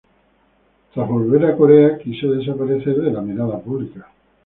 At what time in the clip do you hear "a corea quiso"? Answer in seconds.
1.45-2.31